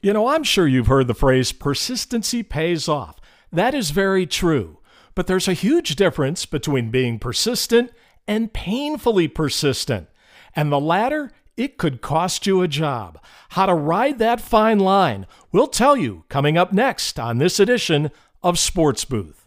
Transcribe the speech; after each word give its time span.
You 0.00 0.12
know, 0.12 0.28
I'm 0.28 0.44
sure 0.44 0.66
you've 0.66 0.86
heard 0.86 1.06
the 1.06 1.14
phrase 1.14 1.52
persistency 1.52 2.42
pays 2.42 2.88
off. 2.88 3.16
That 3.52 3.74
is 3.74 3.90
very 3.90 4.26
true. 4.26 4.78
But 5.14 5.26
there's 5.26 5.48
a 5.48 5.54
huge 5.54 5.96
difference 5.96 6.44
between 6.44 6.90
being 6.90 7.18
persistent 7.18 7.90
and 8.28 8.52
painfully 8.52 9.28
persistent. 9.28 10.08
And 10.54 10.70
the 10.70 10.80
latter, 10.80 11.32
it 11.56 11.78
could 11.78 12.02
cost 12.02 12.46
you 12.46 12.60
a 12.60 12.68
job. 12.68 13.18
How 13.50 13.66
to 13.66 13.74
ride 13.74 14.18
that 14.18 14.40
fine 14.40 14.78
line, 14.78 15.26
we'll 15.52 15.68
tell 15.68 15.96
you 15.96 16.24
coming 16.28 16.58
up 16.58 16.72
next 16.72 17.18
on 17.18 17.38
this 17.38 17.58
edition 17.58 18.10
of 18.42 18.58
Sports 18.58 19.04
Booth. 19.06 19.45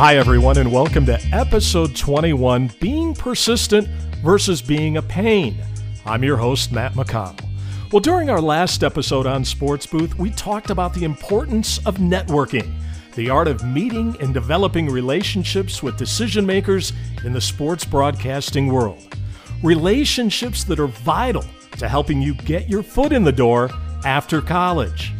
Hi, 0.00 0.16
everyone, 0.16 0.56
and 0.56 0.72
welcome 0.72 1.04
to 1.04 1.20
episode 1.30 1.94
21 1.94 2.70
Being 2.80 3.14
Persistent 3.14 3.86
versus 4.24 4.62
Being 4.62 4.96
a 4.96 5.02
Pain. 5.02 5.62
I'm 6.06 6.24
your 6.24 6.38
host, 6.38 6.72
Matt 6.72 6.94
McConnell. 6.94 7.46
Well, 7.92 8.00
during 8.00 8.30
our 8.30 8.40
last 8.40 8.82
episode 8.82 9.26
on 9.26 9.44
Sports 9.44 9.84
Booth, 9.84 10.18
we 10.18 10.30
talked 10.30 10.70
about 10.70 10.94
the 10.94 11.04
importance 11.04 11.84
of 11.84 11.98
networking, 11.98 12.72
the 13.14 13.28
art 13.28 13.46
of 13.46 13.62
meeting 13.62 14.16
and 14.22 14.32
developing 14.32 14.88
relationships 14.88 15.82
with 15.82 15.98
decision 15.98 16.46
makers 16.46 16.94
in 17.22 17.34
the 17.34 17.40
sports 17.42 17.84
broadcasting 17.84 18.68
world. 18.68 19.18
Relationships 19.62 20.64
that 20.64 20.80
are 20.80 20.86
vital 20.86 21.44
to 21.76 21.86
helping 21.86 22.22
you 22.22 22.32
get 22.32 22.70
your 22.70 22.82
foot 22.82 23.12
in 23.12 23.22
the 23.22 23.30
door 23.30 23.68
after 24.06 24.40
college. 24.40 25.12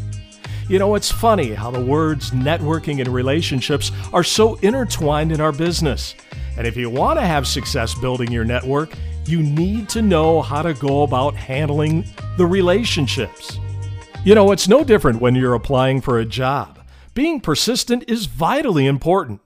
You 0.70 0.78
know, 0.78 0.94
it's 0.94 1.10
funny 1.10 1.52
how 1.52 1.72
the 1.72 1.80
words 1.80 2.30
networking 2.30 3.00
and 3.00 3.08
relationships 3.08 3.90
are 4.12 4.22
so 4.22 4.54
intertwined 4.60 5.32
in 5.32 5.40
our 5.40 5.50
business. 5.50 6.14
And 6.56 6.64
if 6.64 6.76
you 6.76 6.88
want 6.88 7.18
to 7.18 7.26
have 7.26 7.48
success 7.48 7.92
building 7.92 8.30
your 8.30 8.44
network, 8.44 8.92
you 9.26 9.42
need 9.42 9.88
to 9.88 10.00
know 10.00 10.40
how 10.40 10.62
to 10.62 10.72
go 10.72 11.02
about 11.02 11.34
handling 11.34 12.04
the 12.36 12.46
relationships. 12.46 13.58
You 14.24 14.36
know, 14.36 14.52
it's 14.52 14.68
no 14.68 14.84
different 14.84 15.20
when 15.20 15.34
you're 15.34 15.54
applying 15.54 16.00
for 16.00 16.20
a 16.20 16.24
job. 16.24 16.78
Being 17.14 17.40
persistent 17.40 18.04
is 18.06 18.26
vitally 18.26 18.86
important, 18.86 19.40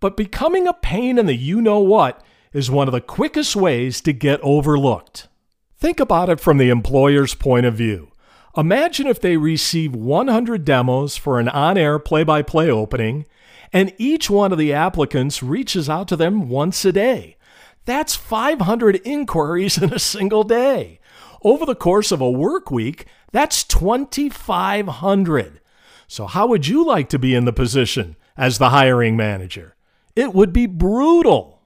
but 0.00 0.16
becoming 0.16 0.66
a 0.66 0.72
pain 0.72 1.18
in 1.18 1.26
the 1.26 1.36
you 1.36 1.60
know 1.60 1.80
what 1.80 2.24
is 2.54 2.70
one 2.70 2.88
of 2.88 2.92
the 2.92 3.02
quickest 3.02 3.54
ways 3.54 4.00
to 4.00 4.14
get 4.14 4.40
overlooked. 4.40 5.28
Think 5.76 6.00
about 6.00 6.30
it 6.30 6.40
from 6.40 6.56
the 6.56 6.70
employer's 6.70 7.34
point 7.34 7.66
of 7.66 7.74
view. 7.74 8.09
Imagine 8.56 9.06
if 9.06 9.20
they 9.20 9.36
receive 9.36 9.94
100 9.94 10.64
demos 10.64 11.16
for 11.16 11.38
an 11.38 11.48
on 11.48 11.78
air 11.78 12.00
play 12.00 12.24
by 12.24 12.42
play 12.42 12.68
opening, 12.68 13.26
and 13.72 13.94
each 13.96 14.28
one 14.28 14.50
of 14.50 14.58
the 14.58 14.72
applicants 14.72 15.40
reaches 15.42 15.88
out 15.88 16.08
to 16.08 16.16
them 16.16 16.48
once 16.48 16.84
a 16.84 16.90
day. 16.90 17.36
That's 17.84 18.16
500 18.16 19.00
inquiries 19.04 19.78
in 19.80 19.92
a 19.92 20.00
single 20.00 20.42
day. 20.42 20.98
Over 21.42 21.64
the 21.64 21.76
course 21.76 22.10
of 22.10 22.20
a 22.20 22.30
work 22.30 22.70
week, 22.72 23.06
that's 23.30 23.62
2,500. 23.64 25.60
So, 26.08 26.26
how 26.26 26.48
would 26.48 26.66
you 26.66 26.84
like 26.84 27.08
to 27.10 27.20
be 27.20 27.36
in 27.36 27.44
the 27.44 27.52
position 27.52 28.16
as 28.36 28.58
the 28.58 28.70
hiring 28.70 29.16
manager? 29.16 29.76
It 30.16 30.34
would 30.34 30.52
be 30.52 30.66
brutal. 30.66 31.62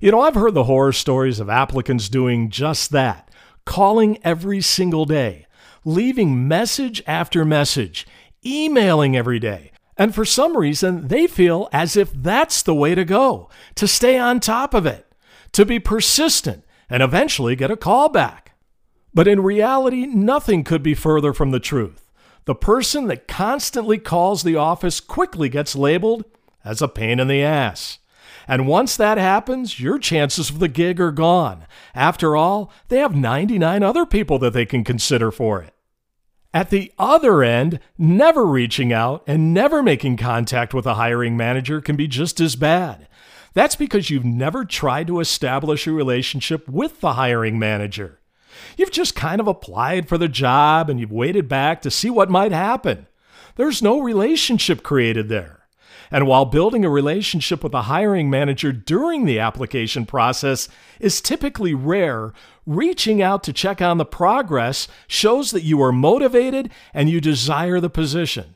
You 0.00 0.12
know, 0.12 0.20
I've 0.20 0.36
heard 0.36 0.54
the 0.54 0.64
horror 0.64 0.92
stories 0.92 1.40
of 1.40 1.50
applicants 1.50 2.08
doing 2.08 2.50
just 2.50 2.92
that, 2.92 3.30
calling 3.64 4.18
every 4.22 4.60
single 4.60 5.06
day 5.06 5.46
leaving 5.84 6.48
message 6.48 7.02
after 7.06 7.44
message, 7.44 8.06
emailing 8.44 9.16
every 9.16 9.38
day. 9.38 9.70
And 9.96 10.14
for 10.14 10.24
some 10.24 10.56
reason, 10.56 11.08
they 11.08 11.26
feel 11.26 11.68
as 11.72 11.96
if 11.96 12.12
that's 12.12 12.62
the 12.62 12.74
way 12.74 12.94
to 12.94 13.04
go, 13.04 13.48
to 13.76 13.86
stay 13.86 14.18
on 14.18 14.40
top 14.40 14.74
of 14.74 14.86
it, 14.86 15.06
to 15.52 15.64
be 15.64 15.78
persistent, 15.78 16.64
and 16.90 17.02
eventually 17.02 17.54
get 17.54 17.70
a 17.70 17.76
call 17.76 18.08
back. 18.08 18.52
But 19.12 19.28
in 19.28 19.42
reality, 19.42 20.06
nothing 20.06 20.64
could 20.64 20.82
be 20.82 20.94
further 20.94 21.32
from 21.32 21.52
the 21.52 21.60
truth. 21.60 22.10
The 22.46 22.54
person 22.54 23.06
that 23.06 23.28
constantly 23.28 23.98
calls 23.98 24.42
the 24.42 24.56
office 24.56 25.00
quickly 25.00 25.48
gets 25.48 25.76
labeled 25.76 26.24
as 26.64 26.82
a 26.82 26.88
pain 26.88 27.20
in 27.20 27.28
the 27.28 27.42
ass. 27.42 27.98
And 28.46 28.66
once 28.66 28.96
that 28.96 29.16
happens, 29.16 29.80
your 29.80 29.98
chances 29.98 30.50
for 30.50 30.58
the 30.58 30.68
gig 30.68 31.00
are 31.00 31.12
gone. 31.12 31.66
After 31.94 32.36
all, 32.36 32.70
they 32.88 32.98
have 32.98 33.14
99 33.14 33.82
other 33.82 34.04
people 34.04 34.38
that 34.40 34.52
they 34.52 34.66
can 34.66 34.84
consider 34.84 35.30
for 35.30 35.62
it. 35.62 35.73
At 36.54 36.70
the 36.70 36.92
other 37.00 37.42
end, 37.42 37.80
never 37.98 38.46
reaching 38.46 38.92
out 38.92 39.24
and 39.26 39.52
never 39.52 39.82
making 39.82 40.18
contact 40.18 40.72
with 40.72 40.86
a 40.86 40.94
hiring 40.94 41.36
manager 41.36 41.80
can 41.80 41.96
be 41.96 42.06
just 42.06 42.40
as 42.40 42.54
bad. 42.54 43.08
That's 43.54 43.74
because 43.74 44.08
you've 44.08 44.24
never 44.24 44.64
tried 44.64 45.08
to 45.08 45.18
establish 45.18 45.88
a 45.88 45.92
relationship 45.92 46.68
with 46.68 47.00
the 47.00 47.14
hiring 47.14 47.58
manager. 47.58 48.20
You've 48.76 48.92
just 48.92 49.16
kind 49.16 49.40
of 49.40 49.48
applied 49.48 50.08
for 50.08 50.16
the 50.16 50.28
job 50.28 50.88
and 50.88 51.00
you've 51.00 51.10
waited 51.10 51.48
back 51.48 51.82
to 51.82 51.90
see 51.90 52.08
what 52.08 52.30
might 52.30 52.52
happen. 52.52 53.08
There's 53.56 53.82
no 53.82 53.98
relationship 53.98 54.84
created 54.84 55.28
there. 55.28 55.63
And 56.10 56.26
while 56.26 56.44
building 56.44 56.84
a 56.84 56.90
relationship 56.90 57.62
with 57.62 57.74
a 57.74 57.82
hiring 57.82 58.30
manager 58.30 58.72
during 58.72 59.24
the 59.24 59.38
application 59.38 60.06
process 60.06 60.68
is 61.00 61.20
typically 61.20 61.74
rare, 61.74 62.32
reaching 62.66 63.22
out 63.22 63.42
to 63.44 63.52
check 63.52 63.82
on 63.82 63.98
the 63.98 64.04
progress 64.04 64.88
shows 65.06 65.50
that 65.50 65.62
you 65.62 65.82
are 65.82 65.92
motivated 65.92 66.70
and 66.92 67.10
you 67.10 67.20
desire 67.20 67.80
the 67.80 67.90
position. 67.90 68.54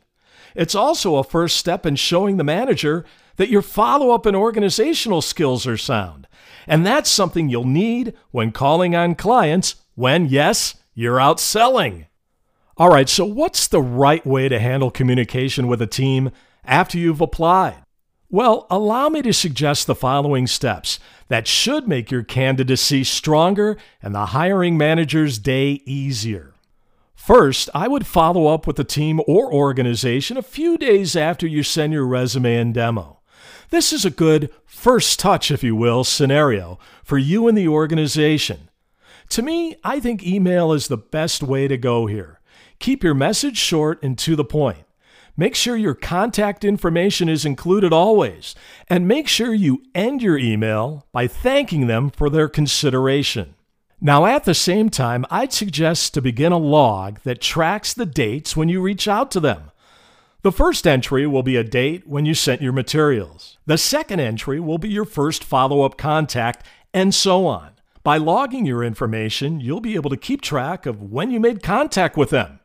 It's 0.55 0.75
also 0.75 1.17
a 1.17 1.25
first 1.25 1.57
step 1.57 1.87
in 1.87 1.97
showing 1.97 2.37
the 2.37 2.45
manager 2.45 3.05
that 3.37 3.51
your 3.51 3.63
follow 3.63 4.11
up 4.11 4.27
and 4.27 4.37
organizational 4.37 5.23
skills 5.23 5.67
are 5.67 5.77
sound. 5.77 6.27
And 6.67 6.85
that's 6.85 7.09
something 7.09 7.49
you'll 7.49 7.65
need 7.65 8.15
when 8.31 8.53
calling 8.53 8.95
on 8.95 9.15
clients 9.15 9.77
when, 9.95 10.27
yes, 10.27 10.75
you're 10.95 11.21
out 11.21 11.41
selling. 11.41 12.07
All 12.77 12.89
right, 12.89 13.09
so 13.09 13.25
what's 13.25 13.67
the 13.67 13.83
right 13.83 14.25
way 14.25 14.49
to 14.49 14.59
handle 14.59 14.91
communication 14.91 15.67
with 15.67 15.83
a 15.83 15.87
team 15.87 16.31
after 16.69 16.99
you've 16.99 17.21
applied? 17.21 17.83
Well, 18.31 18.67
allow 18.71 19.09
me 19.09 19.23
to 19.23 19.33
suggest 19.33 19.87
the 19.87 19.95
following 19.95 20.47
steps 20.47 21.01
that 21.29 21.47
should 21.47 21.89
make 21.89 22.11
your 22.11 22.23
candidacy 22.23 23.03
stronger 23.03 23.79
and 24.03 24.15
the 24.15 24.27
hiring 24.27 24.77
manager's 24.77 25.39
day 25.39 25.81
easier. 25.87 26.53
First, 27.15 27.71
I 27.75 27.89
would 27.89 28.07
follow 28.07 28.47
up 28.47 28.67
with 28.67 28.77
the 28.77 28.85
team 28.85 29.21
or 29.27 29.53
organization 29.53 30.37
a 30.37 30.43
few 30.43 30.79
days 30.79 31.17
after 31.17 31.47
you 31.47 31.63
send 31.63 31.93
your 31.93 32.07
resume 32.07 32.57
and 32.57 32.73
demo. 32.73 33.21
This 33.71 33.93
is 33.93 34.05
a 34.05 34.11
good 34.11 34.51
first 34.65 35.19
touch, 35.19 35.51
if 35.51 35.65
you 35.65 35.75
will, 35.75 36.05
scenario 36.05 36.79
for 37.03 37.19
you 37.19 37.49
and 37.49 37.57
the 37.57 37.69
organization. 37.69 38.69
To 39.31 39.43
me, 39.43 39.77
I 39.85 40.01
think 40.01 40.23
email 40.23 40.73
is 40.73 40.89
the 40.89 40.97
best 40.97 41.43
way 41.43 41.69
to 41.69 41.77
go 41.77 42.07
here. 42.07 42.41
Keep 42.79 43.03
your 43.05 43.15
message 43.15 43.57
short 43.59 44.03
and 44.03 44.17
to 44.19 44.37
the 44.37 44.45
point. 44.45 44.85
Make 45.41 45.55
sure 45.55 45.77
your 45.77 45.95
contact 45.95 46.65
information 46.65 47.29
is 47.29 47.45
included 47.45 47.93
always, 47.93 48.57
and 48.89 49.07
make 49.07 49.29
sure 49.29 49.55
you 49.55 49.85
end 49.95 50.21
your 50.21 50.37
email 50.37 51.07
by 51.13 51.29
thanking 51.29 51.87
them 51.87 52.11
for 52.11 52.29
their 52.29 52.49
consideration. 52.49 53.55
Now, 54.01 54.27
at 54.27 54.43
the 54.43 54.53
same 54.53 54.89
time, 54.91 55.25
I'd 55.31 55.53
suggest 55.53 56.13
to 56.15 56.21
begin 56.21 56.51
a 56.51 56.59
log 56.59 57.21
that 57.21 57.41
tracks 57.41 57.95
the 57.95 58.05
dates 58.05 58.57
when 58.57 58.69
you 58.69 58.83
reach 58.83 59.07
out 59.07 59.31
to 59.31 59.39
them. 59.39 59.71
The 60.43 60.51
first 60.51 60.89
entry 60.89 61.25
will 61.25 61.45
be 61.45 61.55
a 61.55 61.63
date 61.63 62.09
when 62.09 62.27
you 62.27 62.35
sent 62.35 62.61
your 62.61 62.73
materials. 62.73 63.59
The 63.65 63.79
second 63.79 64.19
entry 64.19 64.59
will 64.59 64.79
be 64.79 64.89
your 64.89 65.05
first 65.05 65.45
follow 65.45 65.83
up 65.83 65.97
contact, 65.97 66.67
and 66.93 67.15
so 67.15 67.47
on. 67.47 67.75
By 68.03 68.17
logging 68.17 68.67
your 68.67 68.83
information, 68.83 69.61
you'll 69.61 69.81
be 69.81 69.95
able 69.95 70.11
to 70.11 70.17
keep 70.17 70.41
track 70.41 70.85
of 70.85 71.01
when 71.01 71.31
you 71.31 71.39
made 71.39 71.63
contact 71.63 72.17
with 72.17 72.31
them. 72.31 72.58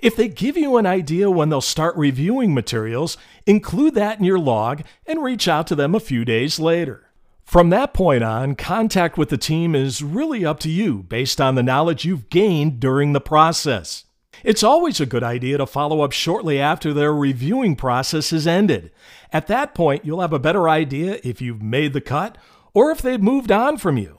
If 0.00 0.16
they 0.16 0.28
give 0.28 0.56
you 0.56 0.76
an 0.76 0.86
idea 0.86 1.30
when 1.30 1.48
they'll 1.48 1.60
start 1.60 1.96
reviewing 1.96 2.54
materials, 2.54 3.16
include 3.46 3.94
that 3.94 4.18
in 4.18 4.24
your 4.24 4.38
log 4.38 4.82
and 5.06 5.22
reach 5.22 5.48
out 5.48 5.66
to 5.68 5.74
them 5.74 5.94
a 5.94 6.00
few 6.00 6.24
days 6.24 6.58
later. 6.58 7.08
From 7.42 7.70
that 7.70 7.94
point 7.94 8.22
on, 8.22 8.56
contact 8.56 9.16
with 9.16 9.30
the 9.30 9.38
team 9.38 9.74
is 9.74 10.02
really 10.02 10.44
up 10.44 10.60
to 10.60 10.70
you 10.70 11.02
based 11.04 11.40
on 11.40 11.54
the 11.54 11.62
knowledge 11.62 12.04
you've 12.04 12.28
gained 12.28 12.78
during 12.78 13.14
the 13.14 13.20
process. 13.20 14.04
It's 14.44 14.62
always 14.62 15.00
a 15.00 15.06
good 15.06 15.24
idea 15.24 15.58
to 15.58 15.66
follow 15.66 16.02
up 16.02 16.12
shortly 16.12 16.60
after 16.60 16.92
their 16.92 17.12
reviewing 17.12 17.74
process 17.74 18.32
is 18.32 18.46
ended. 18.46 18.92
At 19.32 19.46
that 19.46 19.74
point, 19.74 20.04
you'll 20.04 20.20
have 20.20 20.32
a 20.32 20.38
better 20.38 20.68
idea 20.68 21.18
if 21.24 21.40
you've 21.40 21.62
made 21.62 21.92
the 21.92 22.00
cut 22.00 22.38
or 22.74 22.90
if 22.90 23.02
they've 23.02 23.20
moved 23.20 23.50
on 23.50 23.78
from 23.78 23.96
you. 23.96 24.17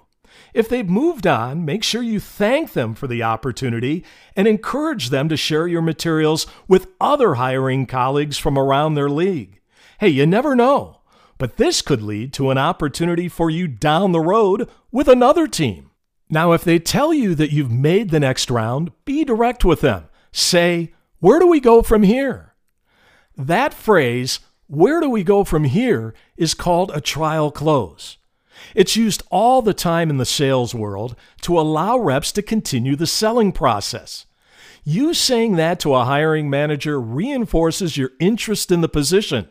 If 0.54 0.70
they've 0.70 0.90
moved 0.90 1.28
on, 1.28 1.66
make 1.66 1.84
sure 1.84 2.02
you 2.02 2.20
thank 2.20 2.74
them 2.74 2.96
for 2.96 3.08
the 3.08 3.24
opportunity 3.24 4.04
and 4.36 4.48
encourage 4.48 5.10
them 5.10 5.30
to 5.30 5.38
share 5.38 5.68
your 5.68 5.82
materials 5.82 6.48
with 6.68 6.88
other 7.00 7.36
hiring 7.36 7.86
colleagues 7.86 8.38
from 8.38 8.58
around 8.58 8.94
their 8.94 9.10
league. 9.10 9.60
Hey, 10.00 10.10
you 10.10 10.26
never 10.26 10.56
know, 10.56 11.02
but 11.38 11.58
this 11.58 11.82
could 11.82 12.02
lead 12.02 12.34
to 12.34 12.50
an 12.50 12.58
opportunity 12.58 13.28
for 13.28 13.50
you 13.50 13.68
down 13.68 14.12
the 14.12 14.20
road 14.20 14.70
with 14.92 15.08
another 15.08 15.48
team. 15.48 15.92
Now, 16.30 16.52
if 16.52 16.64
they 16.64 16.80
tell 16.80 17.14
you 17.14 17.36
that 17.36 17.52
you've 17.52 17.72
made 17.72 18.12
the 18.12 18.20
next 18.20 18.52
round, 18.52 18.92
be 19.06 19.24
direct 19.24 19.66
with 19.66 19.82
them. 19.82 20.06
Say, 20.32 20.94
Where 21.20 21.40
do 21.40 21.48
we 21.48 21.60
go 21.60 21.82
from 21.82 22.04
here? 22.04 22.54
That 23.36 23.74
phrase, 23.74 24.40
where 24.70 25.00
do 25.00 25.10
we 25.10 25.24
go 25.24 25.44
from 25.44 25.64
here 25.64 26.14
is 26.38 26.54
called 26.54 26.92
a 26.94 27.02
trial 27.02 27.50
close. 27.50 28.18
It's 28.76 28.96
used 28.96 29.24
all 29.30 29.62
the 29.62 29.74
time 29.74 30.10
in 30.10 30.18
the 30.18 30.26
sales 30.26 30.76
world 30.76 31.16
to 31.42 31.60
allow 31.60 31.98
reps 31.98 32.32
to 32.34 32.42
continue 32.42 32.96
the 32.96 33.08
selling 33.08 33.52
process. 33.52 34.26
You 34.84 35.14
saying 35.14 35.56
that 35.58 35.80
to 35.82 35.94
a 35.94 36.06
hiring 36.06 36.50
manager 36.50 37.00
reinforces 37.00 37.98
your 37.98 38.12
interest 38.20 38.72
in 38.72 38.82
the 38.82 38.90
position. 38.90 39.50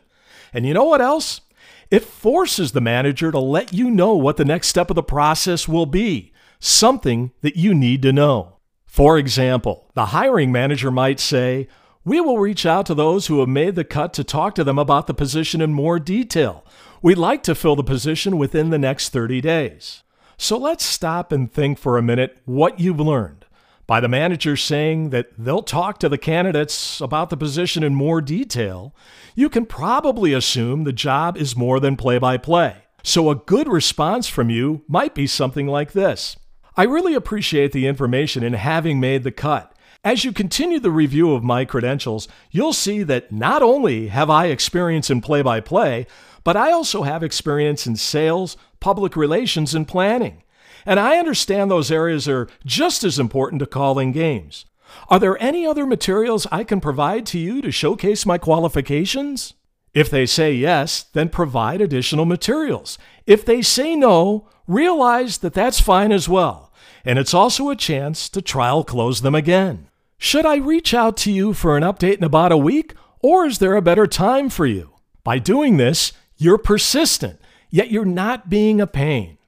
And 0.53 0.67
you 0.67 0.75
know 0.75 0.85
what 0.85 1.01
else? 1.01 1.43
It 1.91 2.05
forces 2.05 2.73
the 2.73 2.81
manager 2.81 3.33
to 3.33 3.39
let 3.39 3.73
you 3.73 3.91
know 3.91 4.15
what 4.15 4.37
the 4.37 4.45
next 4.45 4.69
step 4.69 4.91
of 4.91 4.97
the 4.97 5.03
process 5.03 5.67
will 5.67 5.87
be, 5.87 6.33
something 6.59 7.33
that 7.41 7.57
you 7.57 7.75
need 7.75 8.03
to 8.03 8.13
know. 8.13 8.55
For 8.87 9.19
example, 9.19 9.87
the 9.95 10.07
hiring 10.07 10.51
manager 10.51 10.91
might 10.91 11.21
say, 11.21 11.69
We 12.05 12.21
will 12.21 12.39
reach 12.39 12.67
out 12.67 12.87
to 12.87 12.95
those 12.95 13.27
who 13.27 13.41
have 13.41 13.49
made 13.49 13.75
the 13.75 13.85
cut 13.85 14.13
to 14.15 14.25
talk 14.25 14.55
to 14.57 14.65
them 14.65 14.79
about 14.79 15.07
the 15.07 15.15
position 15.15 15.61
in 15.61 15.73
more 15.73 15.99
detail. 15.99 16.65
We'd 17.01 17.19
like 17.19 17.43
to 17.45 17.55
fill 17.55 17.77
the 17.77 17.85
position 17.85 18.39
within 18.39 18.71
the 18.71 18.79
next 18.79 19.11
30 19.11 19.41
days. 19.41 20.03
So 20.37 20.57
let's 20.57 20.85
stop 20.85 21.31
and 21.31 21.53
think 21.53 21.79
for 21.79 21.97
a 21.97 22.03
minute 22.03 22.39
what 22.45 22.81
you've 22.81 23.01
learned. 23.01 23.45
By 23.87 24.01
the 24.01 24.09
manager 24.09 24.57
saying 24.57 25.11
that 25.11 25.31
they'll 25.39 25.63
talk 25.63 25.99
to 26.01 26.09
the 26.09 26.19
candidates 26.19 27.01
about 27.01 27.31
the 27.31 27.37
position 27.37 27.83
in 27.83 27.95
more 27.95 28.21
detail, 28.21 28.95
you 29.35 29.49
can 29.49 29.65
probably 29.65 30.33
assume 30.33 30.85
the 30.85 30.93
job 30.93 31.37
is 31.37 31.57
more 31.57 31.81
than 31.81 31.97
play 31.97 32.19
by 32.19 32.37
play. 32.37 32.77
So 33.03 33.31
a 33.31 33.37
good 33.37 33.69
response 33.69 34.29
from 34.29 34.51
you 34.51 34.85
might 34.89 35.15
be 35.15 35.27
something 35.27 35.67
like 35.67 35.93
this 35.93 36.37
I 36.77 36.83
really 36.83 37.15
appreciate 37.15 37.73
the 37.73 37.87
information 37.87 38.43
in 38.43 38.53
having 38.55 39.01
made 39.01 39.23
the 39.23 39.33
cut. 39.33 39.75
As 40.05 40.25
you 40.25 40.33
continue 40.33 40.79
the 40.79 40.93
review 40.93 41.33
of 41.33 41.43
my 41.43 41.65
credentials, 41.65 42.29
you'll 42.51 42.73
see 42.73 43.03
that 43.05 43.33
not 43.33 43.63
only 43.63 44.09
have 44.09 44.31
I 44.31 44.47
experience 44.47 45.11
in 45.11 45.21
play 45.21 45.43
by 45.43 45.61
play, 45.61 46.07
but 46.49 46.57
I 46.57 46.73
also 46.73 47.03
have 47.03 47.23
experience 47.23 47.87
in 47.87 47.97
sales, 47.97 48.57
public 48.81 49.17
relations, 49.17 49.75
and 49.75 49.87
planning. 49.87 50.45
And 50.87 50.99
I 50.99 51.19
understand 51.19 51.71
those 51.71 51.91
areas 51.91 52.27
are 52.27 52.49
just 52.65 53.05
as 53.05 53.19
important 53.19 53.61
to 53.61 53.67
calling 53.67 54.13
games. 54.13 54.65
Are 55.11 55.19
there 55.19 55.37
any 55.43 55.67
other 55.67 55.85
materials 55.85 56.47
I 56.51 56.65
can 56.65 56.81
provide 56.81 57.27
to 57.27 57.39
you 57.39 57.61
to 57.61 57.71
showcase 57.71 58.25
my 58.25 58.39
qualifications? 58.39 59.53
If 59.93 60.09
they 60.09 60.25
say 60.25 60.55
yes, 60.55 61.03
then 61.03 61.29
provide 61.29 61.83
additional 61.83 62.25
materials. 62.25 62.97
If 63.27 63.45
they 63.45 63.61
say 63.61 63.95
no, 63.95 64.49
realize 64.67 65.37
that 65.39 65.53
that's 65.53 65.81
fine 65.81 66.13
as 66.13 66.31
well 66.31 66.69
and 67.05 67.19
it's 67.19 67.35
also 67.35 67.71
a 67.71 67.77
chance 67.77 68.29
to 68.31 68.43
trial 68.43 68.85
close 68.85 69.21
them 69.21 69.35
again. 69.35 69.89
Should 70.19 70.47
I 70.47 70.57
reach 70.57 70.95
out 70.95 71.17
to 71.19 71.33
you 71.33 71.55
for 71.55 71.77
an 71.77 71.83
update 71.83 72.19
in 72.19 72.25
about 72.25 72.53
a 72.53 72.57
week, 72.57 72.95
or 73.21 73.47
is 73.47 73.59
there 73.59 73.77
a 73.77 73.83
better 73.83 74.07
time 74.07 74.51
for 74.51 74.67
you? 74.67 74.95
By 75.25 75.39
doing 75.39 75.77
this, 75.77 76.13
you're 76.39 76.59
persistent, 76.59 77.41
yet 77.69 77.91
you're 77.91 78.05
not 78.05 78.49
being 78.49 78.81
a 78.81 78.87
pain. 78.87 79.39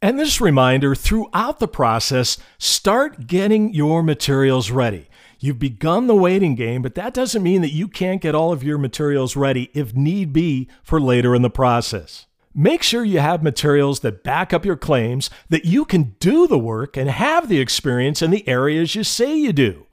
And 0.00 0.18
this 0.18 0.40
reminder 0.40 0.94
throughout 0.94 1.58
the 1.58 1.68
process 1.68 2.38
start 2.58 3.26
getting 3.26 3.74
your 3.74 4.02
materials 4.02 4.70
ready. 4.70 5.08
You've 5.40 5.58
begun 5.58 6.06
the 6.06 6.14
waiting 6.14 6.54
game, 6.54 6.80
but 6.80 6.94
that 6.94 7.12
doesn't 7.12 7.42
mean 7.42 7.60
that 7.62 7.72
you 7.72 7.88
can't 7.88 8.22
get 8.22 8.34
all 8.34 8.52
of 8.52 8.62
your 8.62 8.78
materials 8.78 9.36
ready 9.36 9.70
if 9.74 9.94
need 9.94 10.32
be 10.32 10.68
for 10.82 11.00
later 11.00 11.34
in 11.34 11.42
the 11.42 11.50
process. 11.50 12.26
Make 12.54 12.82
sure 12.82 13.04
you 13.04 13.18
have 13.18 13.42
materials 13.42 14.00
that 14.00 14.24
back 14.24 14.54
up 14.54 14.64
your 14.64 14.76
claims, 14.76 15.28
that 15.50 15.66
you 15.66 15.84
can 15.84 16.14
do 16.20 16.46
the 16.46 16.58
work 16.58 16.96
and 16.96 17.10
have 17.10 17.48
the 17.48 17.60
experience 17.60 18.22
in 18.22 18.30
the 18.30 18.48
areas 18.48 18.94
you 18.94 19.04
say 19.04 19.36
you 19.36 19.52
do. 19.52 19.86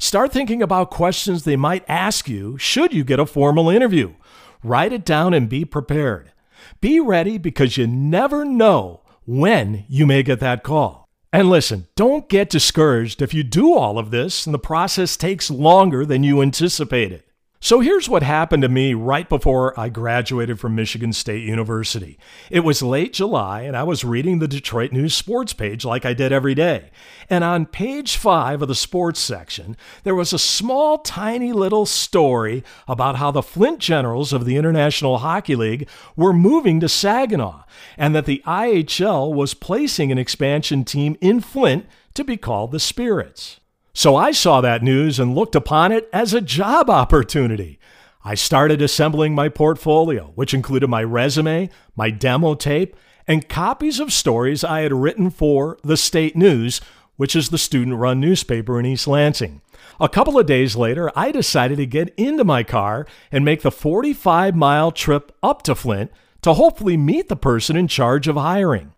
Start 0.00 0.32
thinking 0.32 0.62
about 0.62 0.90
questions 0.90 1.44
they 1.44 1.56
might 1.56 1.84
ask 1.88 2.28
you 2.28 2.56
should 2.58 2.92
you 2.92 3.04
get 3.04 3.20
a 3.20 3.26
formal 3.26 3.68
interview. 3.68 4.14
Write 4.62 4.92
it 4.92 5.04
down 5.04 5.34
and 5.34 5.48
be 5.48 5.64
prepared. 5.64 6.32
Be 6.80 7.00
ready 7.00 7.38
because 7.38 7.76
you 7.76 7.86
never 7.86 8.44
know 8.44 9.02
when 9.24 9.84
you 9.88 10.06
may 10.06 10.22
get 10.22 10.40
that 10.40 10.62
call. 10.62 11.08
And 11.32 11.50
listen, 11.50 11.86
don't 11.94 12.28
get 12.28 12.48
discouraged 12.48 13.20
if 13.20 13.34
you 13.34 13.42
do 13.42 13.74
all 13.74 13.98
of 13.98 14.10
this 14.10 14.46
and 14.46 14.54
the 14.54 14.58
process 14.58 15.16
takes 15.16 15.50
longer 15.50 16.06
than 16.06 16.24
you 16.24 16.40
anticipated. 16.40 17.22
So 17.60 17.80
here's 17.80 18.08
what 18.08 18.22
happened 18.22 18.62
to 18.62 18.68
me 18.68 18.94
right 18.94 19.28
before 19.28 19.78
I 19.78 19.88
graduated 19.88 20.60
from 20.60 20.76
Michigan 20.76 21.12
State 21.12 21.42
University. 21.42 22.16
It 22.52 22.60
was 22.60 22.84
late 22.84 23.12
July, 23.12 23.62
and 23.62 23.76
I 23.76 23.82
was 23.82 24.04
reading 24.04 24.38
the 24.38 24.46
Detroit 24.46 24.92
News 24.92 25.12
sports 25.12 25.52
page 25.52 25.84
like 25.84 26.04
I 26.04 26.14
did 26.14 26.30
every 26.30 26.54
day. 26.54 26.92
And 27.28 27.42
on 27.42 27.66
page 27.66 28.16
five 28.16 28.62
of 28.62 28.68
the 28.68 28.76
sports 28.76 29.18
section, 29.18 29.76
there 30.04 30.14
was 30.14 30.32
a 30.32 30.38
small, 30.38 30.98
tiny 30.98 31.52
little 31.52 31.84
story 31.84 32.62
about 32.86 33.16
how 33.16 33.32
the 33.32 33.42
Flint 33.42 33.80
Generals 33.80 34.32
of 34.32 34.44
the 34.44 34.56
International 34.56 35.18
Hockey 35.18 35.56
League 35.56 35.88
were 36.14 36.32
moving 36.32 36.78
to 36.78 36.88
Saginaw, 36.88 37.64
and 37.96 38.14
that 38.14 38.24
the 38.24 38.40
IHL 38.46 39.34
was 39.34 39.54
placing 39.54 40.12
an 40.12 40.18
expansion 40.18 40.84
team 40.84 41.16
in 41.20 41.40
Flint 41.40 41.86
to 42.14 42.22
be 42.22 42.36
called 42.36 42.70
the 42.70 42.78
Spirits. 42.78 43.58
So 43.98 44.14
I 44.14 44.30
saw 44.30 44.60
that 44.60 44.84
news 44.84 45.18
and 45.18 45.34
looked 45.34 45.56
upon 45.56 45.90
it 45.90 46.08
as 46.12 46.32
a 46.32 46.40
job 46.40 46.88
opportunity. 46.88 47.80
I 48.24 48.36
started 48.36 48.80
assembling 48.80 49.34
my 49.34 49.48
portfolio, 49.48 50.30
which 50.36 50.54
included 50.54 50.86
my 50.86 51.02
resume, 51.02 51.68
my 51.96 52.10
demo 52.10 52.54
tape, 52.54 52.94
and 53.26 53.48
copies 53.48 53.98
of 53.98 54.12
stories 54.12 54.62
I 54.62 54.82
had 54.82 54.92
written 54.92 55.30
for 55.30 55.78
the 55.82 55.96
State 55.96 56.36
News, 56.36 56.80
which 57.16 57.34
is 57.34 57.48
the 57.48 57.58
student 57.58 57.96
run 57.96 58.20
newspaper 58.20 58.78
in 58.78 58.86
East 58.86 59.08
Lansing. 59.08 59.62
A 59.98 60.08
couple 60.08 60.38
of 60.38 60.46
days 60.46 60.76
later, 60.76 61.10
I 61.16 61.32
decided 61.32 61.78
to 61.78 61.86
get 61.86 62.14
into 62.16 62.44
my 62.44 62.62
car 62.62 63.04
and 63.32 63.44
make 63.44 63.62
the 63.62 63.72
45 63.72 64.54
mile 64.54 64.92
trip 64.92 65.36
up 65.42 65.62
to 65.62 65.74
Flint 65.74 66.12
to 66.42 66.54
hopefully 66.54 66.96
meet 66.96 67.28
the 67.28 67.34
person 67.34 67.74
in 67.76 67.88
charge 67.88 68.28
of 68.28 68.36
hiring. 68.36 68.92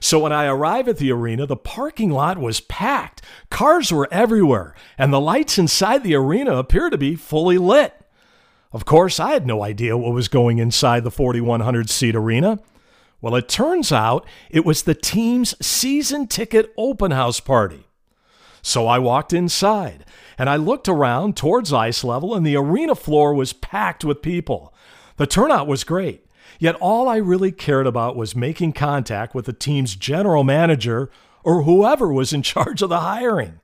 So 0.00 0.18
when 0.18 0.32
I 0.32 0.46
arrived 0.46 0.88
at 0.88 0.98
the 0.98 1.12
arena, 1.12 1.46
the 1.46 1.56
parking 1.56 2.10
lot 2.10 2.38
was 2.38 2.60
packed. 2.60 3.22
Cars 3.50 3.92
were 3.92 4.08
everywhere, 4.10 4.74
and 4.98 5.12
the 5.12 5.20
lights 5.20 5.58
inside 5.58 6.02
the 6.02 6.14
arena 6.14 6.56
appeared 6.56 6.92
to 6.92 6.98
be 6.98 7.16
fully 7.16 7.58
lit. 7.58 7.94
Of 8.72 8.84
course, 8.84 9.18
I 9.18 9.30
had 9.30 9.46
no 9.46 9.62
idea 9.62 9.96
what 9.96 10.12
was 10.12 10.28
going 10.28 10.58
inside 10.58 11.04
the 11.04 11.10
4,100 11.10 11.88
seat 11.88 12.14
arena. 12.14 12.58
Well, 13.20 13.34
it 13.34 13.48
turns 13.48 13.90
out 13.90 14.26
it 14.50 14.66
was 14.66 14.82
the 14.82 14.94
team's 14.94 15.54
season 15.64 16.26
ticket 16.26 16.72
open 16.76 17.10
house 17.10 17.40
party. 17.40 17.86
So 18.60 18.86
I 18.86 18.98
walked 18.98 19.32
inside 19.32 20.04
and 20.36 20.50
I 20.50 20.56
looked 20.56 20.88
around 20.88 21.36
towards 21.36 21.72
ice 21.72 22.04
level, 22.04 22.34
and 22.34 22.44
the 22.44 22.56
arena 22.56 22.94
floor 22.94 23.32
was 23.32 23.54
packed 23.54 24.04
with 24.04 24.20
people. 24.20 24.74
The 25.16 25.26
turnout 25.26 25.66
was 25.66 25.82
great. 25.84 26.25
Yet 26.58 26.76
all 26.76 27.08
I 27.08 27.16
really 27.16 27.52
cared 27.52 27.86
about 27.86 28.16
was 28.16 28.36
making 28.36 28.72
contact 28.72 29.34
with 29.34 29.46
the 29.46 29.52
team's 29.52 29.94
general 29.94 30.44
manager 30.44 31.10
or 31.44 31.62
whoever 31.62 32.12
was 32.12 32.32
in 32.32 32.42
charge 32.42 32.82
of 32.82 32.88
the 32.88 33.00
hiring. 33.00 33.60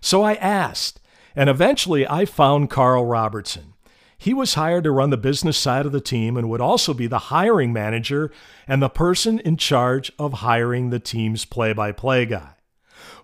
So 0.00 0.22
I 0.22 0.34
asked, 0.34 1.00
and 1.36 1.50
eventually 1.50 2.08
I 2.08 2.24
found 2.24 2.70
Carl 2.70 3.06
Robertson. 3.06 3.74
He 4.16 4.34
was 4.34 4.54
hired 4.54 4.84
to 4.84 4.90
run 4.90 5.10
the 5.10 5.16
business 5.16 5.56
side 5.56 5.86
of 5.86 5.92
the 5.92 6.00
team 6.00 6.36
and 6.36 6.50
would 6.50 6.60
also 6.60 6.92
be 6.92 7.06
the 7.06 7.18
hiring 7.18 7.72
manager 7.72 8.30
and 8.68 8.82
the 8.82 8.90
person 8.90 9.38
in 9.40 9.56
charge 9.56 10.12
of 10.18 10.34
hiring 10.34 10.90
the 10.90 10.98
team's 10.98 11.46
play 11.46 11.72
by 11.72 11.92
play 11.92 12.26
guy. 12.26 12.54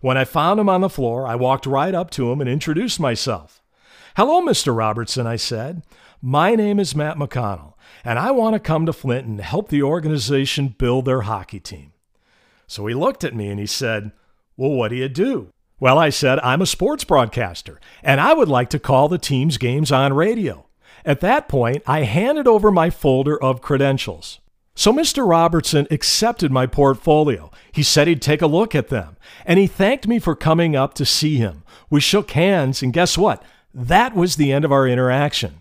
When 0.00 0.16
I 0.16 0.25
found 0.25 0.58
him 0.58 0.70
on 0.70 0.80
the 0.80 0.88
floor, 0.88 1.26
I 1.26 1.34
walked 1.34 1.66
right 1.66 1.94
up 1.94 2.10
to 2.12 2.32
him 2.32 2.40
and 2.40 2.48
introduced 2.48 2.98
myself. 2.98 3.62
Hello, 4.16 4.40
Mr. 4.40 4.75
Robertson, 4.75 5.26
I 5.26 5.36
said. 5.36 5.82
My 6.22 6.54
name 6.54 6.80
is 6.80 6.94
Matt 6.94 7.18
McConnell 7.18 7.75
and 8.06 8.20
I 8.20 8.30
want 8.30 8.54
to 8.54 8.60
come 8.60 8.86
to 8.86 8.92
Flint 8.92 9.26
and 9.26 9.40
help 9.40 9.68
the 9.68 9.82
organization 9.82 10.68
build 10.68 11.04
their 11.06 11.22
hockey 11.22 11.58
team. 11.58 11.92
So 12.68 12.86
he 12.86 12.94
looked 12.94 13.25
at 13.25 13.34
me 13.34 13.48
and 13.48 13.58
he 13.58 13.66
said, 13.66 14.12
Well, 14.56 14.70
what 14.70 14.88
do 14.88 14.96
you 14.96 15.08
do? 15.08 15.48
Well, 15.80 15.98
I 15.98 16.10
said, 16.10 16.38
I'm 16.40 16.62
a 16.62 16.66
sports 16.66 17.02
broadcaster, 17.02 17.80
and 18.02 18.20
I 18.20 18.32
would 18.32 18.48
like 18.48 18.70
to 18.70 18.78
call 18.78 19.08
the 19.08 19.18
team's 19.18 19.58
games 19.58 19.90
on 19.90 20.14
radio. 20.14 20.66
At 21.04 21.20
that 21.20 21.48
point, 21.48 21.82
I 21.86 22.02
handed 22.02 22.46
over 22.46 22.70
my 22.70 22.90
folder 22.90 23.42
of 23.42 23.60
credentials. 23.60 24.38
So 24.75 24.92
Mr. 24.92 25.28
Robertson 25.28 25.86
accepted 25.90 26.52
my 26.52 26.66
portfolio. 26.66 27.50
He 27.72 27.82
said 27.82 28.06
he'd 28.06 28.22
take 28.22 28.40
a 28.40 28.46
look 28.46 28.75
at 28.75 28.88
them, 28.88 29.16
and 29.44 29.58
he 29.58 29.66
thanked 29.66 30.06
me 30.06 30.18
for 30.18 30.36
coming 30.36 30.76
up 30.76 30.94
to 30.94 31.04
see 31.04 31.36
him. 31.36 31.64
We 31.90 32.00
shook 32.00 32.30
hands, 32.30 32.82
and 32.82 32.92
guess 32.92 33.18
what? 33.18 33.42
That 33.75 34.14
was 34.14 34.36
the 34.36 34.52
end 34.52 34.64
of 34.64 34.72
our 34.72 34.86
interaction. 34.86 35.60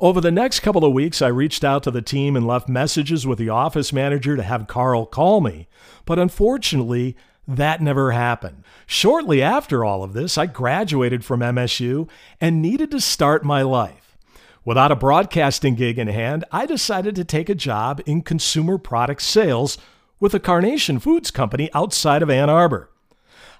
Over 0.00 0.20
the 0.20 0.30
next 0.30 0.60
couple 0.60 0.84
of 0.84 0.92
weeks, 0.92 1.20
I 1.20 1.26
reached 1.26 1.64
out 1.64 1.82
to 1.82 1.90
the 1.90 2.00
team 2.00 2.36
and 2.36 2.46
left 2.46 2.68
messages 2.68 3.26
with 3.26 3.36
the 3.36 3.48
office 3.48 3.92
manager 3.92 4.36
to 4.36 4.44
have 4.44 4.68
Carl 4.68 5.06
call 5.06 5.40
me, 5.40 5.66
but 6.04 6.20
unfortunately, 6.20 7.16
that 7.48 7.82
never 7.82 8.12
happened. 8.12 8.62
Shortly 8.86 9.42
after 9.42 9.84
all 9.84 10.04
of 10.04 10.12
this, 10.12 10.38
I 10.38 10.46
graduated 10.46 11.24
from 11.24 11.40
MSU 11.40 12.08
and 12.40 12.62
needed 12.62 12.92
to 12.92 13.00
start 13.00 13.44
my 13.44 13.62
life. 13.62 14.16
Without 14.64 14.92
a 14.92 14.96
broadcasting 14.96 15.74
gig 15.74 15.98
in 15.98 16.06
hand, 16.06 16.44
I 16.52 16.64
decided 16.64 17.16
to 17.16 17.24
take 17.24 17.48
a 17.48 17.54
job 17.56 18.00
in 18.06 18.22
consumer 18.22 18.78
product 18.78 19.22
sales 19.22 19.78
with 20.20 20.32
a 20.32 20.38
Carnation 20.38 21.00
Foods 21.00 21.32
company 21.32 21.70
outside 21.74 22.22
of 22.22 22.30
Ann 22.30 22.48
Arbor. 22.48 22.88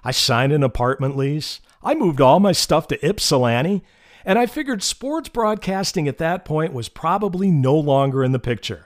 I 0.05 0.11
signed 0.11 0.53
an 0.53 0.63
apartment 0.63 1.17
lease. 1.17 1.59
I 1.83 1.95
moved 1.95 2.21
all 2.21 2.39
my 2.39 2.53
stuff 2.53 2.87
to 2.87 3.05
Ypsilanti 3.05 3.83
and 4.29 4.37
I 4.37 4.45
figured 4.45 4.83
sports 4.83 5.27
broadcasting 5.27 6.07
at 6.07 6.19
that 6.19 6.45
point 6.45 6.71
was 6.71 6.87
probably 6.87 7.49
no 7.49 7.73
longer 7.73 8.23
in 8.23 8.31
the 8.31 8.37
picture. 8.37 8.85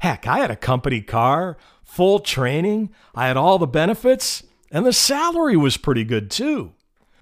Heck, 0.00 0.26
I 0.26 0.40
had 0.40 0.50
a 0.50 0.54
company 0.56 1.00
car, 1.00 1.56
full 1.82 2.18
training, 2.18 2.90
I 3.14 3.26
had 3.28 3.38
all 3.38 3.58
the 3.58 3.66
benefits, 3.66 4.42
and 4.70 4.84
the 4.84 4.92
salary 4.92 5.56
was 5.56 5.78
pretty 5.78 6.04
good 6.04 6.30
too. 6.30 6.74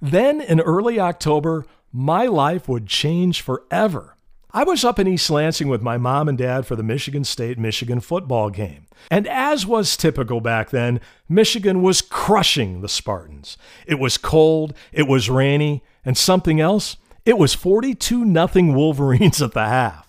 Then 0.03 0.41
in 0.41 0.59
early 0.59 0.99
October, 0.99 1.65
my 1.93 2.27
life 2.27 2.69
would 2.69 2.89
change 2.89 3.41
forever. 3.41 4.17
I 4.51 4.65
was 4.65 4.85
up 4.85 4.99
in 4.99 5.07
East 5.07 5.31
Lansing 5.31 5.69
with 5.69 5.81
my 5.81 5.97
mom 5.97 6.29
and 6.29 6.37
dad 6.37 6.67
for 6.67 6.75
the 6.75 6.83
Michigan 6.83 7.23
State 7.23 7.57
Michigan 7.57 8.01
football 8.01 8.51
game. 8.51 8.87
And 9.13 9.29
as 9.29 9.65
was 9.65 9.97
typical 9.97 10.41
back 10.41 10.71
then, 10.71 11.01
Michigan 11.29 11.83
was 11.83 12.03
crushing 12.03 12.81
the 12.81 12.89
Spartans. 12.89 13.57
It 13.87 14.01
was 14.01 14.19
cold, 14.19 14.75
it 14.91 15.07
was 15.07 15.31
rainy, 15.31 15.85
and 16.05 16.19
something 16.19 16.61
else, 16.61 16.97
it 17.31 17.39
was 17.39 17.55
42 17.55 18.25
nothing 18.25 18.75
Wolverines 18.75 19.41
at 19.41 19.53
the 19.53 19.65
half. 19.65 20.09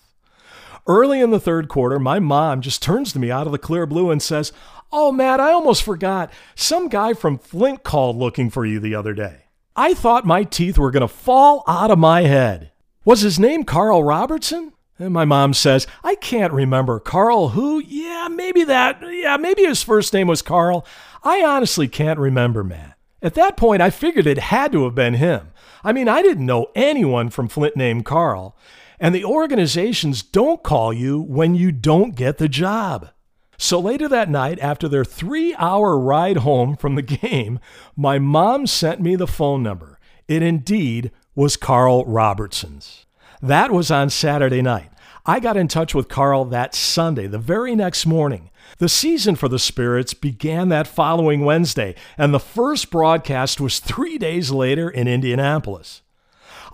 Early 0.88 1.20
in 1.20 1.30
the 1.30 1.38
third 1.38 1.68
quarter, 1.68 2.00
my 2.00 2.18
mom 2.18 2.60
just 2.60 2.82
turns 2.82 3.12
to 3.12 3.20
me 3.20 3.30
out 3.30 3.46
of 3.46 3.52
the 3.52 3.58
clear 3.58 3.86
blue 3.86 4.10
and 4.10 4.20
says, 4.20 4.52
Oh, 4.90 5.12
Matt, 5.12 5.38
I 5.38 5.52
almost 5.52 5.84
forgot. 5.84 6.32
Some 6.56 6.88
guy 6.88 7.14
from 7.14 7.38
Flint 7.38 7.84
called 7.84 8.16
looking 8.16 8.50
for 8.50 8.66
you 8.66 8.80
the 8.80 8.96
other 8.96 9.14
day. 9.14 9.44
I 9.76 9.94
thought 9.94 10.26
my 10.26 10.42
teeth 10.42 10.76
were 10.76 10.90
going 10.90 11.02
to 11.02 11.08
fall 11.08 11.62
out 11.68 11.92
of 11.92 11.98
my 12.00 12.22
head. 12.22 12.72
Was 13.04 13.20
his 13.20 13.38
name 13.38 13.62
Carl 13.62 14.02
Robertson? 14.02 14.72
And 14.98 15.14
my 15.14 15.24
mom 15.24 15.54
says, 15.54 15.86
I 16.02 16.16
can't 16.16 16.52
remember. 16.52 16.98
Carl 16.98 17.50
who? 17.50 17.78
Yeah, 17.78 18.26
maybe 18.28 18.64
that. 18.64 19.00
Yeah, 19.00 19.36
maybe 19.36 19.62
his 19.62 19.82
first 19.82 20.12
name 20.12 20.26
was 20.26 20.42
Carl. 20.42 20.84
I 21.22 21.44
honestly 21.44 21.86
can't 21.86 22.18
remember, 22.18 22.64
Matt. 22.64 22.91
At 23.22 23.34
that 23.34 23.56
point, 23.56 23.80
I 23.80 23.90
figured 23.90 24.26
it 24.26 24.38
had 24.38 24.72
to 24.72 24.84
have 24.84 24.94
been 24.94 25.14
him. 25.14 25.52
I 25.84 25.92
mean, 25.92 26.08
I 26.08 26.22
didn't 26.22 26.46
know 26.46 26.66
anyone 26.74 27.30
from 27.30 27.48
Flint 27.48 27.76
named 27.76 28.04
Carl. 28.04 28.56
And 28.98 29.14
the 29.14 29.24
organizations 29.24 30.22
don't 30.22 30.62
call 30.62 30.92
you 30.92 31.20
when 31.20 31.54
you 31.54 31.72
don't 31.72 32.14
get 32.14 32.38
the 32.38 32.48
job. 32.48 33.10
So 33.58 33.78
later 33.78 34.08
that 34.08 34.28
night, 34.28 34.58
after 34.60 34.88
their 34.88 35.04
three 35.04 35.54
hour 35.56 35.98
ride 35.98 36.38
home 36.38 36.76
from 36.76 36.94
the 36.96 37.02
game, 37.20 37.60
my 37.96 38.18
mom 38.18 38.66
sent 38.66 39.00
me 39.00 39.16
the 39.16 39.26
phone 39.26 39.62
number. 39.62 39.98
It 40.28 40.42
indeed 40.42 41.10
was 41.34 41.56
Carl 41.56 42.04
Robertson's. 42.06 43.06
That 43.40 43.72
was 43.72 43.90
on 43.90 44.10
Saturday 44.10 44.62
night. 44.62 44.90
I 45.24 45.38
got 45.38 45.56
in 45.56 45.68
touch 45.68 45.94
with 45.94 46.08
Carl 46.08 46.44
that 46.46 46.74
Sunday, 46.74 47.28
the 47.28 47.38
very 47.38 47.76
next 47.76 48.06
morning. 48.06 48.50
The 48.78 48.88
season 48.88 49.36
for 49.36 49.48
the 49.48 49.58
Spirits 49.58 50.14
began 50.14 50.68
that 50.70 50.88
following 50.88 51.44
Wednesday, 51.44 51.94
and 52.18 52.34
the 52.34 52.40
first 52.40 52.90
broadcast 52.90 53.60
was 53.60 53.78
three 53.78 54.18
days 54.18 54.50
later 54.50 54.90
in 54.90 55.06
Indianapolis. 55.06 56.02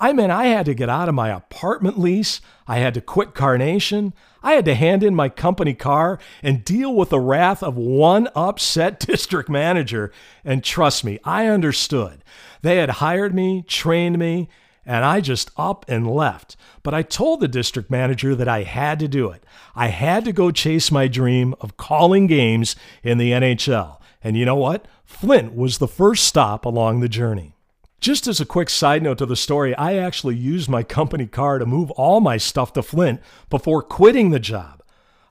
I 0.00 0.14
meant 0.14 0.32
I 0.32 0.46
had 0.46 0.64
to 0.64 0.74
get 0.74 0.88
out 0.88 1.10
of 1.10 1.14
my 1.14 1.28
apartment 1.28 1.98
lease, 1.98 2.40
I 2.66 2.78
had 2.78 2.94
to 2.94 3.02
quit 3.02 3.34
Carnation, 3.34 4.14
I 4.42 4.52
had 4.52 4.64
to 4.64 4.74
hand 4.74 5.02
in 5.02 5.14
my 5.14 5.28
company 5.28 5.74
car 5.74 6.18
and 6.42 6.64
deal 6.64 6.94
with 6.94 7.10
the 7.10 7.20
wrath 7.20 7.62
of 7.62 7.76
one 7.76 8.28
upset 8.34 8.98
district 9.06 9.50
manager. 9.50 10.10
And 10.42 10.64
trust 10.64 11.04
me, 11.04 11.18
I 11.22 11.48
understood. 11.48 12.24
They 12.62 12.76
had 12.76 12.90
hired 12.90 13.34
me, 13.34 13.62
trained 13.66 14.18
me, 14.18 14.48
and 14.88 15.04
I 15.04 15.20
just 15.20 15.50
up 15.58 15.84
and 15.86 16.10
left. 16.10 16.56
But 16.82 16.94
I 16.94 17.02
told 17.02 17.40
the 17.40 17.46
district 17.46 17.90
manager 17.90 18.34
that 18.34 18.48
I 18.48 18.62
had 18.62 18.98
to 19.00 19.06
do 19.06 19.28
it. 19.28 19.44
I 19.76 19.88
had 19.88 20.24
to 20.24 20.32
go 20.32 20.50
chase 20.50 20.90
my 20.90 21.06
dream 21.06 21.54
of 21.60 21.76
calling 21.76 22.26
games 22.26 22.74
in 23.02 23.18
the 23.18 23.32
NHL. 23.32 24.00
And 24.24 24.34
you 24.36 24.46
know 24.46 24.56
what? 24.56 24.88
Flint 25.04 25.54
was 25.54 25.76
the 25.76 25.86
first 25.86 26.24
stop 26.24 26.64
along 26.64 27.00
the 27.00 27.08
journey. 27.08 27.54
Just 28.00 28.26
as 28.26 28.40
a 28.40 28.46
quick 28.46 28.70
side 28.70 29.02
note 29.02 29.18
to 29.18 29.26
the 29.26 29.36
story, 29.36 29.74
I 29.74 29.94
actually 29.94 30.36
used 30.36 30.70
my 30.70 30.82
company 30.82 31.26
car 31.26 31.58
to 31.58 31.66
move 31.66 31.90
all 31.92 32.20
my 32.20 32.38
stuff 32.38 32.72
to 32.72 32.82
Flint 32.82 33.20
before 33.50 33.82
quitting 33.82 34.30
the 34.30 34.40
job. 34.40 34.82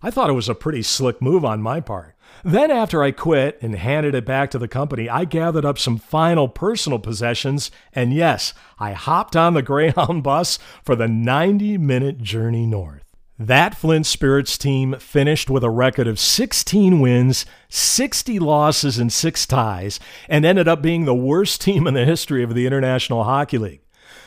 I 0.03 0.11
thought 0.11 0.29
it 0.29 0.33
was 0.33 0.49
a 0.49 0.55
pretty 0.55 0.83
slick 0.83 1.19
move 1.19 1.43
on 1.43 1.63
my 1.63 1.79
part. 1.79 2.15
Then, 2.43 2.71
after 2.71 3.03
I 3.03 3.11
quit 3.11 3.57
and 3.61 3.75
handed 3.75 4.15
it 4.15 4.25
back 4.25 4.51
to 4.51 4.59
the 4.59 4.67
company, 4.67 5.09
I 5.09 5.25
gathered 5.25 5.65
up 5.65 5.77
some 5.77 5.97
final 5.97 6.47
personal 6.47 6.99
possessions, 6.99 7.71
and 7.93 8.13
yes, 8.13 8.53
I 8.79 8.93
hopped 8.93 9.35
on 9.35 9.53
the 9.53 9.61
Greyhound 9.63 10.23
bus 10.23 10.59
for 10.83 10.95
the 10.95 11.07
90 11.07 11.77
minute 11.77 12.19
journey 12.19 12.65
north. 12.65 13.03
That 13.39 13.75
Flint 13.75 14.07
Spirits 14.07 14.57
team 14.57 14.95
finished 14.99 15.47
with 15.47 15.63
a 15.63 15.69
record 15.69 16.07
of 16.07 16.19
16 16.19 16.99
wins, 16.99 17.45
60 17.69 18.39
losses, 18.39 18.97
and 18.97 19.13
6 19.13 19.45
ties, 19.45 19.99
and 20.27 20.43
ended 20.43 20.67
up 20.67 20.81
being 20.81 21.05
the 21.05 21.13
worst 21.13 21.61
team 21.61 21.85
in 21.85 21.93
the 21.93 22.05
history 22.05 22.41
of 22.41 22.55
the 22.55 22.65
International 22.65 23.25
Hockey 23.25 23.59
League. 23.59 23.81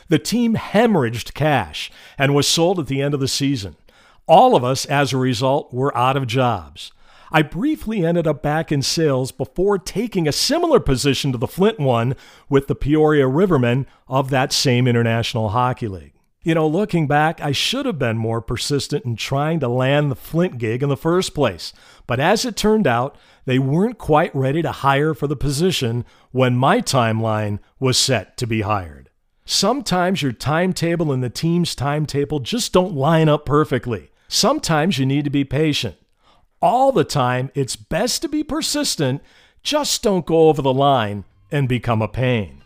The 0.09 0.21
team 0.21 0.54
hemorrhaged 0.54 1.35
cash 1.35 1.90
and 2.19 2.35
was 2.35 2.47
sold 2.47 2.78
at 2.78 2.87
the 2.87 3.02
end 3.02 3.14
of 3.14 3.21
the 3.21 3.28
season. 3.28 3.76
All 4.28 4.54
of 4.54 4.62
us, 4.62 4.85
as 4.85 5.12
a 5.12 5.16
result, 5.16 5.75
were 5.75 5.97
out 5.97 6.16
of 6.16 6.28
jobs. 6.28 6.92
I 7.32 7.42
briefly 7.42 8.04
ended 8.04 8.26
up 8.26 8.42
back 8.42 8.72
in 8.72 8.82
sales 8.82 9.30
before 9.30 9.78
taking 9.78 10.26
a 10.26 10.32
similar 10.32 10.80
position 10.80 11.30
to 11.30 11.38
the 11.38 11.46
Flint 11.46 11.78
one 11.78 12.16
with 12.49 12.66
the 12.66 12.75
Peoria 12.75 13.26
Rivermen 13.26 13.87
of 14.08 14.30
that 14.30 14.52
same 14.52 14.88
International 14.88 15.50
Hockey 15.50 15.87
League. 15.87 16.14
You 16.42 16.54
know, 16.54 16.66
looking 16.66 17.06
back, 17.06 17.40
I 17.40 17.52
should 17.52 17.87
have 17.87 17.99
been 17.99 18.16
more 18.16 18.40
persistent 18.40 19.04
in 19.04 19.14
trying 19.14 19.60
to 19.60 19.68
land 19.68 20.10
the 20.10 20.16
Flint 20.16 20.58
gig 20.58 20.82
in 20.82 20.88
the 20.88 20.96
first 20.96 21.34
place. 21.34 21.72
But 22.06 22.18
as 22.18 22.44
it 22.44 22.56
turned 22.56 22.87
out, 22.87 23.14
they 23.44 23.58
weren't 23.58 23.99
quite 23.99 24.34
ready 24.34 24.62
to 24.62 24.72
hire 24.72 25.14
for 25.14 25.26
the 25.26 25.37
position 25.37 26.04
when 26.32 26.56
my 26.56 26.80
timeline 26.80 27.60
was 27.78 27.99
set 27.99 28.37
to 28.38 28.46
be 28.46 28.62
hired. 28.62 29.10
Sometimes 29.44 30.22
your 30.22 30.32
timetable 30.32 31.12
and 31.12 31.22
the 31.22 31.30
team's 31.30 31.75
timetable 31.75 32.40
just 32.40 32.72
don't 32.72 32.94
line 32.94 33.28
up 33.28 33.44
perfectly. 33.44 34.10
Sometimes 34.26 34.99
you 34.99 35.04
need 35.04 35.25
to 35.25 35.30
be 35.30 35.44
patient. 35.44 35.96
All 36.62 36.93
the 36.93 37.05
time, 37.05 37.50
it's 37.55 37.75
best 37.75 38.21
to 38.21 38.29
be 38.29 38.45
persistent. 38.45 39.23
Just 39.62 40.02
don't 40.02 40.26
go 40.26 40.49
over 40.49 40.61
the 40.61 40.75
line 40.75 41.25
and 41.50 41.67
become 41.67 42.02
a 42.02 42.09
pain. 42.09 42.62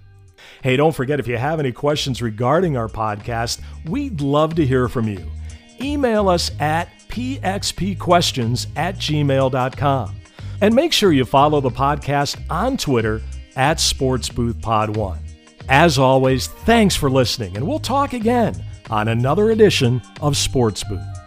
Hey, 0.63 0.77
don't 0.77 0.95
forget 0.95 1.21
if 1.21 1.29
you 1.29 1.37
have 1.37 1.61
any 1.61 1.71
questions 1.71 2.21
regarding 2.21 2.77
our 2.77 2.89
podcast, 2.89 3.61
we'd 3.87 4.21
love 4.21 4.57
to 4.57 4.67
hear 4.67 4.89
from 4.89 5.07
you. 5.07 5.31
Email 5.81 6.29
us 6.29 6.51
at 6.61 6.89
pxpquestions 7.09 8.67
at 8.75 8.97
gmail.com. 8.97 10.17
And 10.61 10.75
make 10.75 10.93
sure 10.93 11.13
you 11.13 11.25
follow 11.25 11.61
the 11.61 11.71
podcast 11.71 12.41
on 12.51 12.77
Twitter 12.77 13.23
at 13.55 13.79
SportsBoothPod1. 13.79 15.19
As 15.69 15.99
always, 15.99 16.49
thanks 16.49 16.97
for 16.97 17.09
listening, 17.11 17.57
and 17.57 17.67
we'll 17.67 17.79
talk 17.79 18.13
again 18.13 18.61
on 18.91 19.09
another 19.09 19.51
edition 19.51 20.03
of 20.21 20.37
Sports 20.37 20.83
Booth. 20.83 21.24